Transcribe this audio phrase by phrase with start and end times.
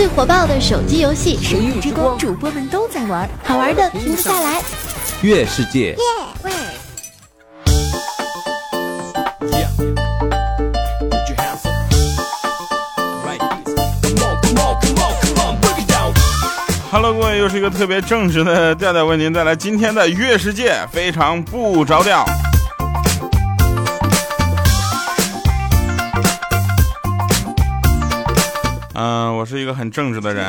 [0.00, 4.62] 最火爆的手机游戏《神域之光》，主播们都在玩，好玩的停不下来。
[5.20, 5.94] 月世界。
[16.90, 22.24] Hello，各位，又是一个特别正直的调调，为您带来今天的月世界，非常不着调。
[29.02, 30.44] 嗯，我是一个很正直的人。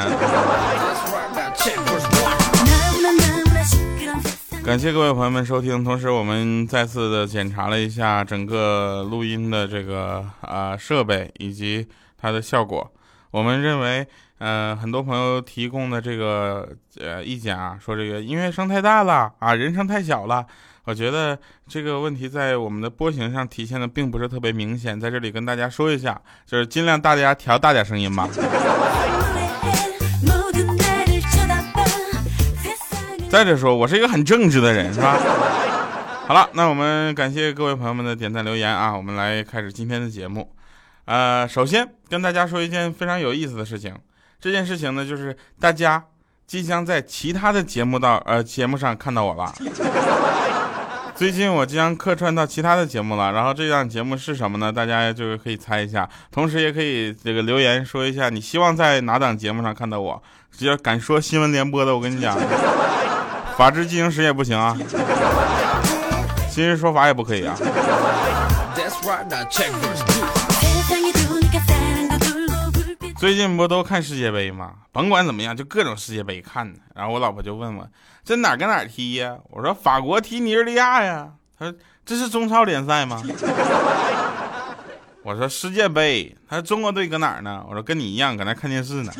[4.62, 12.92] 感谢各位朋友们收听，同时我们再次的检查了一下整个录音的这个啊设备以及它的效果。
[13.32, 14.06] 我们认为，
[14.40, 16.68] 呃，很多朋友提供的这个
[17.00, 20.46] 呃意见啊，说这个音乐声太大了啊，人声太小了。
[20.84, 28.28] 我觉得这个问题在我们的波形上体现的并不是特别明显，在这里跟大家说一下，就是尽量大家调大点声音吧。
[33.30, 35.18] 再者说，我是一个很正直的人，是吧？
[36.28, 40.54] 好了，那我们感谢各位朋友们的点赞留言啊，我们来开始今天的节目。
[41.06, 43.96] 呃，首先跟大家说一件非常有意思的事情，
[44.40, 46.04] 这件事情呢，就是大家
[46.46, 49.54] 即将在其他的节目到呃节目上看到我了。
[51.22, 54.74] 最近我即将客串到其他的节目了，然后这档节目是什么呢？
[54.74, 60.20] 大家就是可以猜一下，同时也可以这个留言说一下你希望在哪档节目上看到我。
[60.52, 62.36] 只要敢说新闻联播的，我跟你讲，
[63.56, 64.76] 法制进行时也不行啊，
[66.50, 67.56] 今日说法也不可以啊。
[73.22, 74.72] 最近不都看世界杯吗？
[74.92, 76.80] 甭管怎么样，就各种世界杯看呢。
[76.96, 77.88] 然后我老婆就问我，
[78.26, 79.38] 这哪跟哪踢呀？
[79.52, 81.30] 我说法国踢尼日利亚呀。
[81.56, 83.22] 她说这是中超联赛吗？
[85.22, 86.36] 我说世界杯。
[86.50, 87.64] 她说中国队搁哪儿呢？
[87.70, 89.12] 我说跟你一样搁那看电视呢。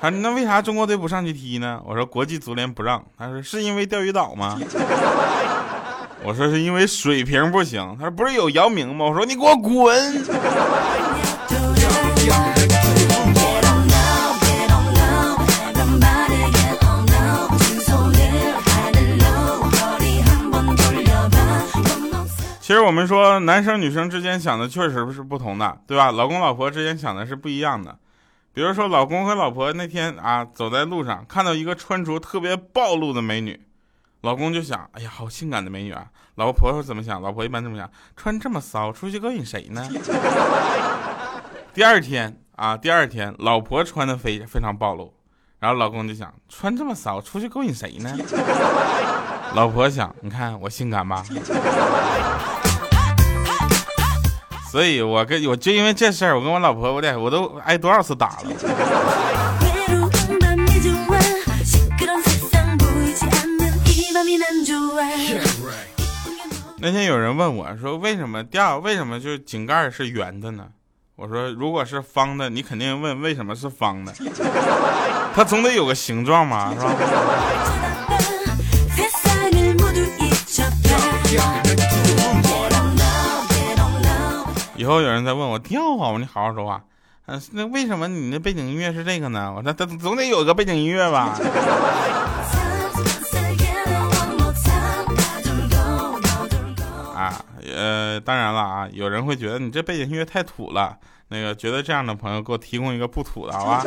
[0.00, 1.80] 她说那为啥中国队不上去踢呢？
[1.86, 3.00] 我说国际足联不让。
[3.16, 4.58] 她说是因为钓鱼岛吗？
[6.24, 7.96] 我说是因为水平不行。
[7.96, 9.04] 她说不是有姚明吗？
[9.04, 10.24] 我说你给我滚。
[22.60, 26.12] 其实我们说，男生女生之间想的确实是不同的，对吧？
[26.12, 27.98] 老公老婆之间想的是不一样的。
[28.52, 33.60] 比如说，老公和老婆那天啊，走在路上看到一个穿着特别暴露的美女，
[34.20, 36.06] 老公就想：哎呀，好性感的美女啊！
[36.36, 37.20] 老婆婆怎么想？
[37.20, 39.88] 老婆一般怎么想：穿这么骚，出去勾引谁呢？
[41.72, 45.14] 第二天啊，第二天，老婆穿的非非常暴露，
[45.60, 48.12] 然后老公就想：穿这么骚，出去勾引谁呢？
[49.54, 51.24] 老婆想：你看我性感吧？
[54.70, 58.50] 所以，我跟我就因为这事儿，我跟我老婆，我得我都挨多少次打了。
[66.82, 68.78] 那天有人问我说：“为什么掉？
[68.78, 70.66] 为什么就井盖是圆的呢？”
[71.20, 74.14] 我说：“如果是方的，你肯定问为什么是方的，
[75.34, 76.94] 它总得有个形状嘛，是吧？”
[84.74, 86.80] 以后有人再问我调啊，我你好好说话。
[87.26, 89.52] 嗯，那为什么你那背景音乐是这个呢？
[89.54, 91.38] 我说他总得有个背景音乐吧。
[98.20, 100.98] 当然了啊，有人会觉得你这背景音乐太土了。
[101.28, 103.84] 那个觉得这样的朋友，给我提供一个不土的好吧？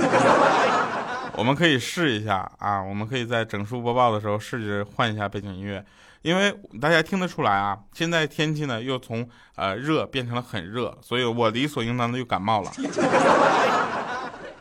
[1.35, 5.83] 我们可以试一下啊，我们可以在整数播报的时候试着换一下背景音乐。
[6.21, 12.71] 因为大家听得出来啊，现在天气呢又从呃热变成了很热，所以我理所应当的又感冒了，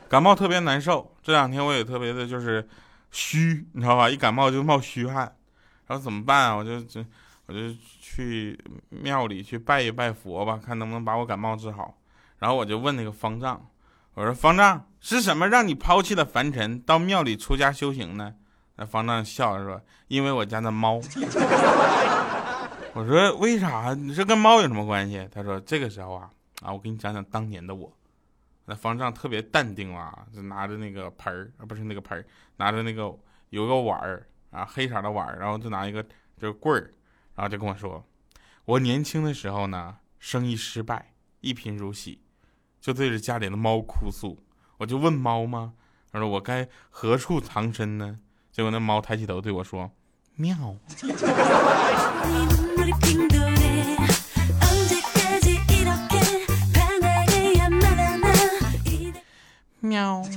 [0.08, 1.14] 感冒特别难受。
[1.22, 2.68] 这两天我也特别的就是
[3.12, 4.10] 虚，你知道吧？
[4.10, 5.32] 一感冒就冒虚汗，
[5.86, 6.56] 然后怎么办啊？
[6.56, 7.04] 我就就
[7.46, 7.60] 我就
[8.14, 8.58] 去
[8.90, 11.96] 庙里去拜一拜佛吧，看能不能把我感冒治好。
[12.38, 13.70] 然后我就问那个方丈，
[14.12, 18.34] 我说方丈是什么让你抛弃了凡尘，到庙里出家修行呢？
[18.76, 21.00] 那方丈笑着说：“因为我家的猫。”
[22.92, 23.94] 我说：“为啥？
[23.94, 26.28] 你这跟猫有什么关系？”他说：“这个时候啊，
[26.60, 27.90] 啊，我给你讲讲当年的我。”
[28.66, 32.24] 那方丈特别淡定啊，就拿着那个盆儿啊，不是那个盆儿，
[32.56, 33.12] 拿着那个
[33.50, 36.02] 有个碗儿啊，黑色的碗儿，然后就拿一个
[36.36, 36.90] 就是棍儿，
[37.34, 38.04] 然后就跟我说
[38.66, 42.20] ：“我年轻的时候呢，生意失败，一贫如洗，
[42.80, 44.38] 就对着家里的猫哭诉。
[44.78, 45.74] 我就问猫吗？
[46.10, 48.18] 他说我该何处藏身呢？”
[48.52, 49.90] 结果那猫抬起头对我说
[50.36, 50.76] ：“喵。”
[59.80, 60.22] 喵。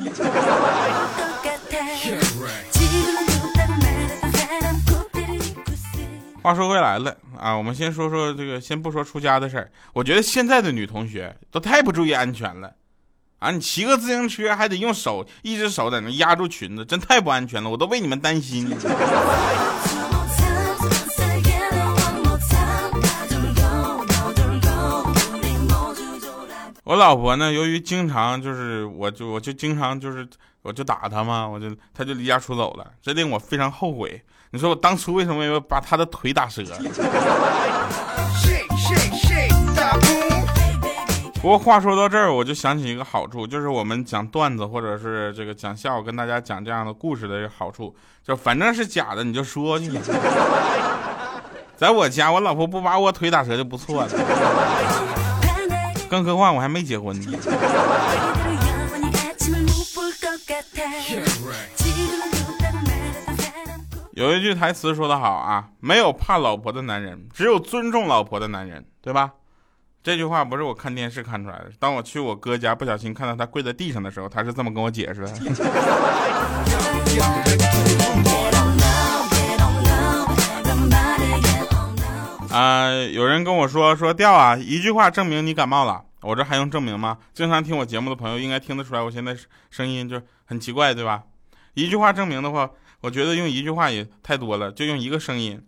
[6.45, 9.71] 话说回来了啊，我们先说说这个，先不说出家的事儿。
[9.93, 12.71] 我觉得现在的女同学都太不注意安全了
[13.39, 13.49] 啊！
[13.49, 18.69] 你骑个自行车还得用手，一只手在那压住裙子，真太不安全了，我都为你们担心。
[26.83, 30.27] 我老婆呢，由于经常就是，我就我就经常就是，
[30.61, 34.21] 我就打她嘛，我就她就离家出走了，这令我非常后悔。
[34.55, 36.63] 你说我当初为什么要把他的腿打折？
[41.41, 47.93] 不过话说到这儿，我就想起一个好处，就是我们讲段子或者是这个讲笑话，跟大家讲这样的故事的好处，
[48.25, 49.91] 就反正是假的你就说去。
[51.75, 54.09] 在我家，我老婆不把我腿打折就不错了。
[56.09, 57.37] 更何况我还没结婚呢。
[64.15, 69.33] 有一句台词说得好啊，没有怕老婆的男人，只有尊重老婆的男人，对吧？
[70.01, 71.69] 这句话不是我看电视看出来的。
[71.79, 75.31] 当我去我哥家，不小心看到他跪在地上的时候，他是这么跟我解释的。
[82.55, 86.01] 啊， 有人跟我说说掉啊，一句话证明你感冒了。
[86.21, 87.17] 我这还用证明吗？
[87.33, 89.35] 经常听我节目的朋友应该听得出来，我现在
[89.69, 91.23] 声音就很奇怪，对吧？
[91.73, 92.69] 一句话证明的话，
[93.05, 95.61] 我觉得用一句话也太多了，就用一个声音。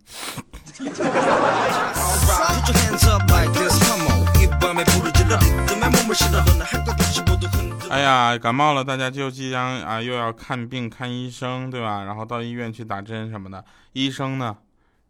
[7.91, 12.03] 哎呀，感冒了，大家就即将啊又要看病看医生，对吧？
[12.05, 13.63] 然后到医院去打针什么的，
[13.93, 14.57] 医生呢，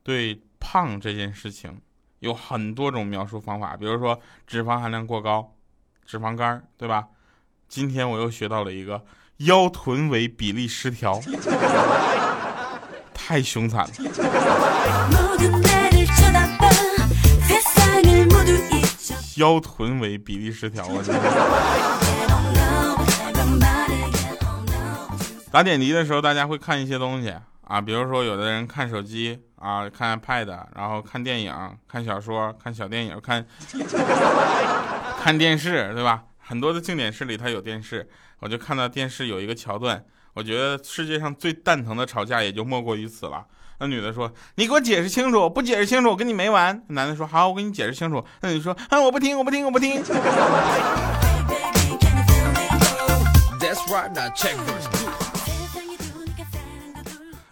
[0.04, 0.42] 对。
[0.60, 1.80] 胖这件事情
[2.20, 5.54] 有很多种描述方法，比如说脂肪含量过高、
[6.04, 7.06] 脂肪肝，对吧？
[7.70, 9.06] 今天我又学到了一个
[9.38, 11.22] 腰臀围比例失调，
[13.28, 13.92] 太凶残了。
[19.36, 21.04] 腰臀围比例失调啊！
[25.52, 27.36] 打点滴的时候，大家会看一些东西。
[27.66, 31.54] 啊，比如说有的人看手机啊，看 iPad，然后看电影、
[31.86, 33.46] 看小说、看小电影、看
[35.22, 36.24] 看电视，对吧？
[36.38, 38.10] 很多的静点室里它有电视，
[38.40, 40.02] 我就看到电视有一个桥段，
[40.38, 43.44] 我觉得世界上最蛋疼的吵架也就莫过于此了。
[43.80, 50.04] 那女的说：“你给我解释清楚，不解释清楚我跟你没完。”男的说：“好，我给你解释清楚。”那女的说：“啊，我不听，我不听，我不听。”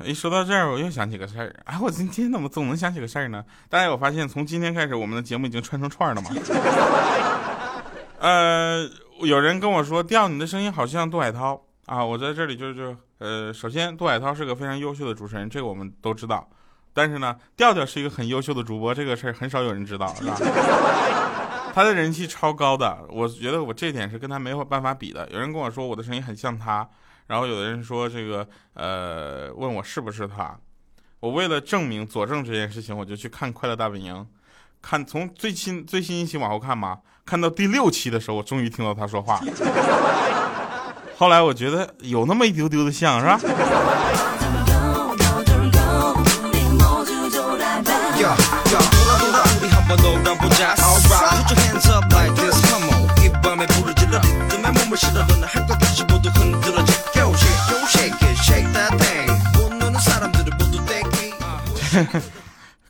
[0.03, 1.55] 一说到这儿，我又想起个事儿。
[1.63, 3.43] 哎，我今天怎么总能想起个事儿呢？
[3.67, 6.29] 大家有发现，从今天开始，我们的节目已经串成串了吗？
[8.21, 8.87] 呃，
[9.21, 12.03] 有人跟我说，调你的声音好像杜海涛啊。
[12.03, 16.47] 我在这里就就呃，首先，杜海涛是个非常优秀的主持人，这个我们都知道。
[16.93, 20.37] 但是呢，调调是一个很优秀的主播，这个事儿很少有人知道，是吧？
[21.75, 25.27] 他的人气超高的，我觉得我这点是跟他没有办法比的。
[25.29, 26.87] 有人跟我说，我的声音很像他。
[27.27, 30.55] 然后有的人说这个，呃，问我是不是他，
[31.19, 34.13] 我为了证明佐证这件事情，我就去看《快乐大本营》，
[34.79, 39.41] 看从最新最新一期往后看嘛，看到第六期的时候，我终于听到他说话。
[41.17, 43.39] 后来我觉得有那么一丢丢的像，是吧？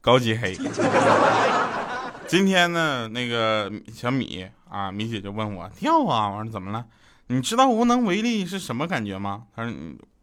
[0.02, 0.58] 高级黑。
[2.28, 6.84] 今天呢，那个小米啊，米姐就问我跳啊，我说怎么了？
[7.27, 9.44] 你知道无能为力是什么感觉吗？
[9.55, 9.72] 他说，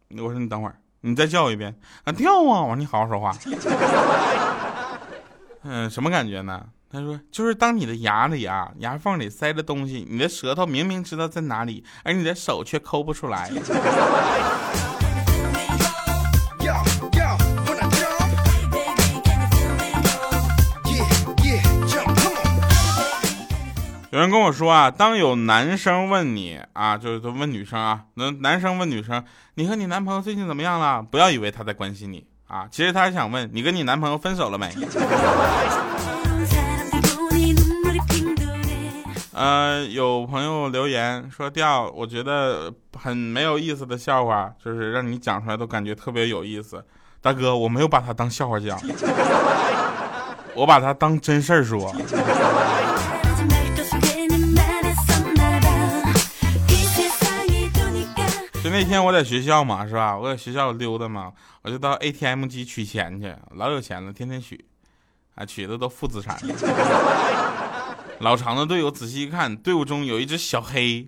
[0.07, 2.61] 你我说你等会儿，你再叫一遍啊，跳啊！
[2.61, 3.35] 我说你好好说话。
[5.63, 6.65] 嗯，什么感觉呢？
[6.89, 13.49] 他说就是当你的牙里啊，牙缝里塞着东西，你的舌头明明知道在哪里，而你的手却抠不出来。
[24.33, 29.23] 跟我说啊，当有男生问你啊，就是问女生啊，那男生问女生，
[29.53, 31.03] 你和你男朋友最近怎么样了？
[31.03, 34.73] 不要以为他在关心你啊，其实他是想问你跟你男朋友分手了没？
[39.33, 46.83] 呃，有朋友留言说调，我觉得很没有意思的笑话，就是让你讲出来都感觉特别有意思。
[47.21, 48.79] 大哥，我没有把它当笑话讲，
[50.57, 51.95] 我把它当真事儿说。
[58.73, 60.17] 那天我在学校嘛，是吧？
[60.17, 64.65] 我在学校溜达嘛，我就到 ATM 机取钱去，老有钱了，天天取，
[65.35, 66.35] 啊，取的都负资产。
[68.17, 71.07] 老长的队，我仔细一看，队伍中有一只小黑，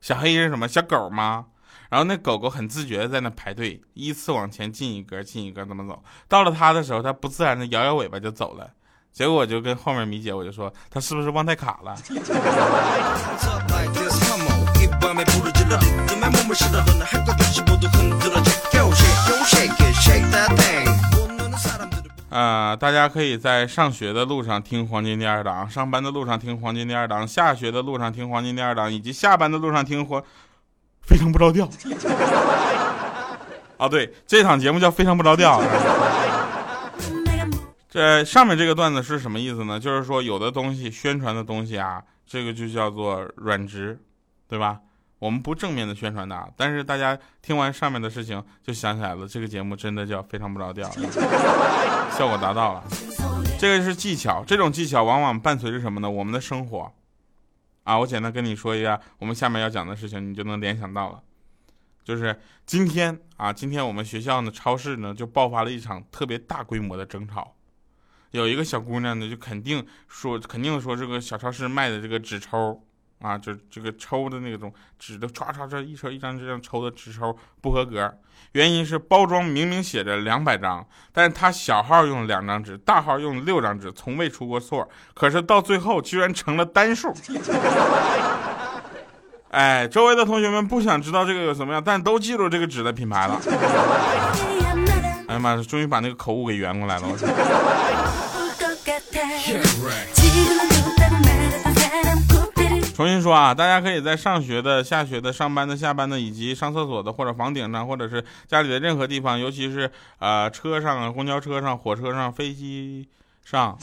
[0.00, 0.66] 小黑是什么？
[0.66, 1.44] 小狗吗？
[1.90, 6.02] 然后那狗狗很自觉的在那排队，依次往前进一格，进一格，怎么走？
[6.26, 8.68] 到了它的时候，它不自然的摇摇尾巴就走了。
[9.12, 11.96] 结果我就跟后面米姐，我就说他是不是忘带卡了？
[22.28, 30.22] 啊，大家可以在上学的路上听黄金第二档，上班的路上听黄金第二档，下学的路上听黄金第二档，以及下班的路上听黄，
[31.00, 31.66] 非常不着调。
[33.78, 35.62] 啊，对，这场节目叫非常不着调。
[37.88, 39.80] 这上面这个段子是什么意思呢？
[39.80, 43.98] 就是说有的东西宣传的东西啊，这个就叫做软直，
[44.46, 44.80] 对吧？
[45.18, 50.88] 我们不正面的宣传它，但是大家听完上面的事情就想起来了，这个节目真的叫非常不着调，
[52.16, 52.84] 效果达到了。
[53.58, 56.10] 这个是技巧，这种技巧往往伴随着什么呢？
[56.10, 56.92] 我们的生活。
[57.84, 61.22] 啊，我简单跟你说一下我们下面要讲的事情，你就能联想到了。
[62.04, 67.54] 就是今天啊，今天我们学校呢超市呢就爆发了一场特别大规模的争吵。
[68.32, 72.82] 有一个小姑娘呢，就肯定说，肯定说这个小超市卖的这个纸抽
[73.20, 78.12] 啊，就这个抽的那种纸的唰唰唰一抽一张这样抽的纸抽不合格，
[78.52, 87.12] 原因是包装明明写着两百张，但是他小号用两张纸，大号用六张纸，从未出过错，可是到最后居然成了单数。
[89.50, 93.40] 哎，周围的同学们不想知道这个有什么样，但都记住这个纸的品牌了。
[95.28, 97.08] 哎呀妈，终于把那个口误给圆过来了。
[102.96, 113.06] 重新说啊，大家可以在上学的、下学的、上班的、下班的，以及上厕所的，或者房顶上，或者是家里的任何地方，尤其是呃车上、公交车上、火车上、飞机
[113.44, 113.76] 上、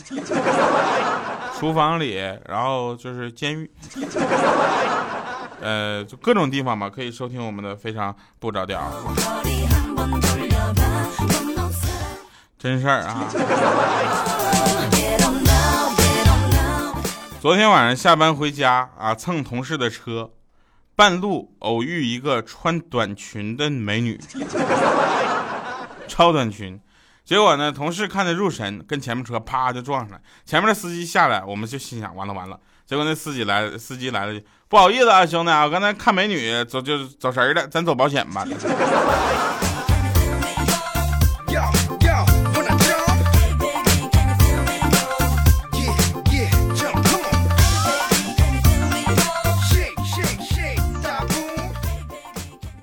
[1.59, 2.15] 厨房里，
[2.49, 3.69] 然后就是监狱，
[5.61, 8.81] 呃，就各种地方吧，可以收听我们的非常不着调。
[12.57, 13.29] 真事儿啊！
[17.43, 20.31] 昨天晚上下班回家啊，蹭同事的车，
[20.95, 24.17] 半路偶遇一个穿短裙的美女，
[26.07, 26.79] 超短裙。
[27.25, 30.21] 结果呢，同事看得入神，跟前面车啪就撞上了。
[30.45, 32.57] 前面的司机下来，我们就心想完了完了。
[32.85, 38.47] 结果那司机来，司机来了，不好意思啊，兄弟啊，我刚才看美女走就走神了，咱走保险吧。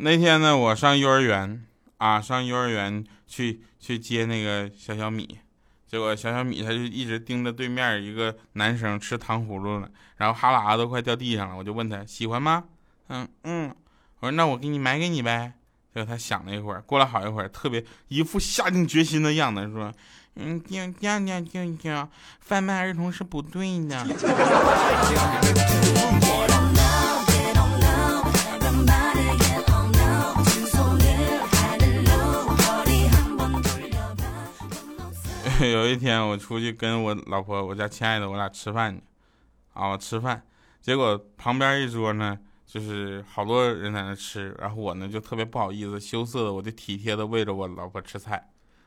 [0.02, 1.62] 那天呢，我上幼儿园
[1.98, 5.38] 啊，上幼儿园去去接那个小小米，
[5.86, 11.56] 结果小小米他就一直盯着对面一个男生吃糖葫芦呢，然后哈喇子都快掉地上了。
[11.56, 12.64] 我就问他喜欢吗？
[13.08, 13.74] 嗯嗯，
[14.20, 15.52] 我说那我给你买给你呗。
[15.92, 19.92] 结果他想了一会儿，过了好一会儿，特别一副下定决心的样子，说
[20.36, 22.08] 嗯，听听听听听，
[22.40, 24.06] 贩卖儿童是不对的。
[35.68, 39.02] 有一天我出去跟我老婆，我家亲爱的，我俩吃饭去，
[39.74, 40.42] 啊，吃饭，
[40.80, 48.42] 结果旁边一桌呢，就是好多人在那吃，然后我呢就特别不好意思，羞涩的，我就体贴的喂着我老婆吃菜，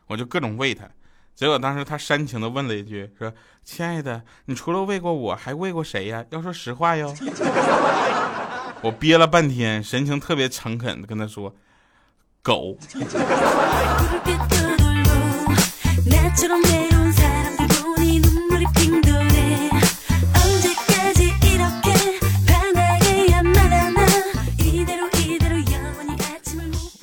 [0.08, 0.90] 我就各种喂她，
[1.36, 3.32] 结果当时她煽情的问了一句，说
[3.64, 6.26] ：“亲爱的，你除了喂过我，还喂过谁呀？
[6.32, 7.14] 要说实话哟。”
[8.82, 11.56] 我憋了半天，神情特别诚恳的跟她说
[12.42, 12.76] ：“狗。”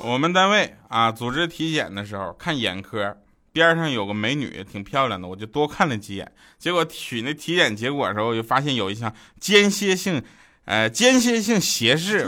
[0.03, 3.17] 我们单位啊，组织体检的时候看眼科，
[3.53, 6.31] 边上有个美女，挺漂亮的，我就多看了几眼。
[6.59, 10.21] 结果取那体检结果的时候，我就发现有一项间歇性，
[10.65, 12.27] 呃，间歇性斜视，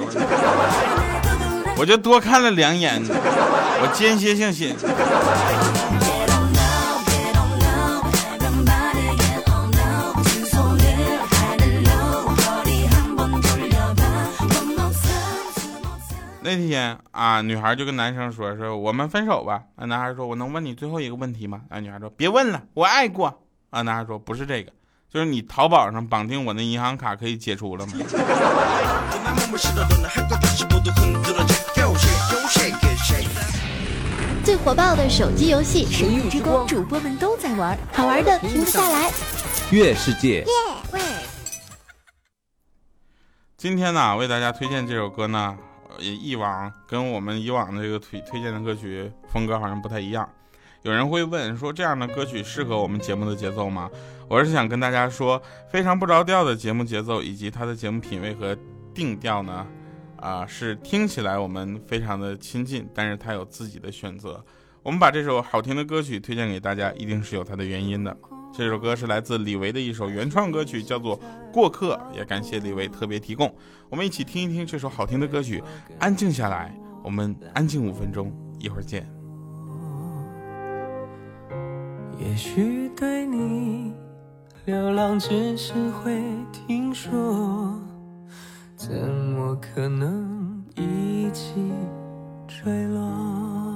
[1.78, 4.74] 我就多看了两眼， 我间歇性斜。
[16.56, 23.42] 那天啊，女孩就跟男生说：“说我们分手吧。”啊，男孩说：“我能问你最后一个问题吗？”啊，女孩说：“别问了，我爱过。”
[23.72, 24.72] 啊，男孩说：“不是这个，
[25.10, 27.94] 就是你淘宝上绑定我的银行卡可以解除了吗？”
[34.44, 39.10] 最火爆的手机游戏《神域之光》，主播们都在玩，好玩的停不下来。
[39.72, 40.46] 月世界。
[43.56, 45.58] 今天呢，为大家推荐这首歌呢，
[46.00, 50.28] 以往跟我们以往的这个推推荐的歌曲风格好像不太一样。
[50.82, 53.90] 有人会问说，这样的歌曲适合我们节目的节奏吗？
[54.28, 58.58] 我是想跟大家说，非常不着调的节目节奏以及它的节目品味和
[58.94, 59.66] 定调呢，
[60.18, 64.44] 啊，是听起来我们非常的亲近，但是它有自己的选择。
[64.82, 68.18] 我们把这首好听的歌曲推荐给大家，一定是有它的原因的。
[68.56, 71.20] 这首歌是来自李维的一首原创歌曲，叫做
[71.52, 73.52] 《过客》，也感谢李维特别提供。
[73.90, 75.64] 我们一起听一听这首好听的歌曲，
[75.98, 76.72] 安静下来，
[77.04, 79.08] 我们安静五分钟，一会儿见。
[82.20, 83.92] 也许对你
[84.66, 87.74] 流浪只是会听说，
[88.76, 91.56] 怎么可能一起
[92.48, 93.73] 坠落？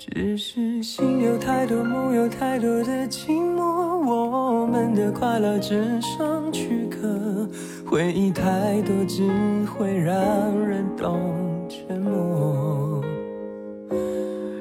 [0.00, 3.62] 只是心有太多梦，有太多的寂寞，
[4.08, 7.46] 我们的快乐只剩躯壳，
[7.86, 9.28] 回忆太多只
[9.66, 10.16] 会让
[10.66, 11.20] 人懂
[11.68, 13.04] 沉默。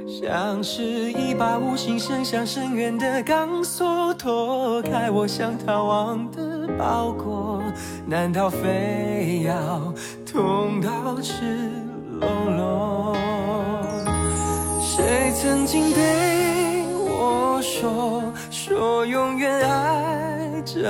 [0.09, 7.63] 像是一把无形伸向深渊的钢索，脱开我想逃亡的包裹，
[8.05, 9.93] 难道非要
[10.25, 11.31] 痛到赤
[12.19, 12.27] 裸
[12.57, 13.18] 裸？
[14.99, 20.89] 谁曾经对我说，说永远爱着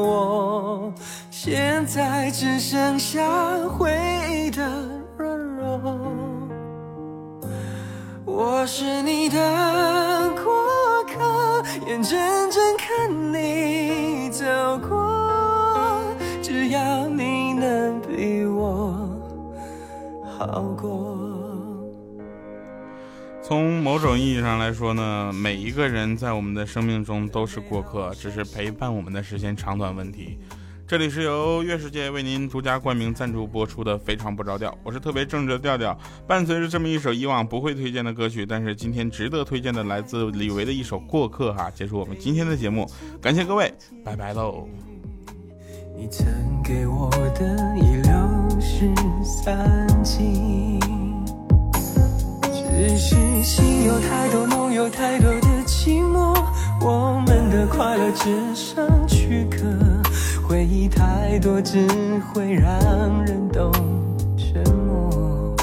[0.00, 0.92] 我，
[1.28, 3.20] 现在只剩下
[3.68, 3.90] 回
[4.30, 4.62] 忆的
[5.16, 5.98] 软弱。
[8.24, 9.36] 我是你的
[10.36, 10.54] 过
[11.12, 12.16] 客，眼睁
[12.52, 14.44] 睁看你走
[14.88, 16.00] 过，
[16.40, 18.94] 只要你能比我
[20.38, 21.18] 好过。
[23.48, 30.38] 从某种意义上来说呢，每一个人在我们的生命中都是过客，只是陪伴我们的时间长短问题。
[30.86, 35.98] 这里是由月世界为您独家冠名赞助播出的《非常不着调》，我是特别正直的调调。
[36.26, 42.86] 伴随着这么一首以往不会推荐的歌曲，但是今天值得推荐的，来自李维的一首《过客》哈，结束我们今天的节目，
[43.18, 43.72] 感谢各位，
[44.04, 44.68] 拜拜喽。
[45.96, 46.26] 你曾
[46.62, 48.92] 给我的一六十
[49.24, 50.77] 三季，
[52.78, 56.32] 只是心有太多梦，有太多的寂寞，
[56.80, 59.66] 我们的快乐只剩躯壳。
[60.46, 61.88] 回忆太多，只
[62.32, 62.70] 会让
[63.24, 63.72] 人懂
[64.36, 65.56] 沉默。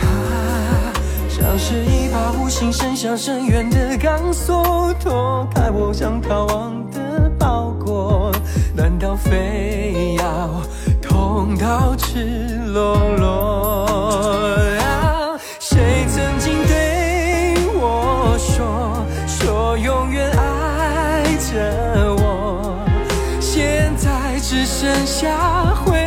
[0.00, 0.94] 啊，
[1.28, 8.30] 像是一把无形伸向深渊的钢索，脱开我想逃亡的包裹，
[8.72, 10.62] 难道非要
[11.02, 14.79] 痛到赤裸裸？
[24.50, 25.99] 只剩下回